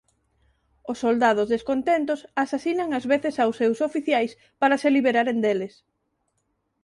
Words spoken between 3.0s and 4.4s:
veces aos seus oficiais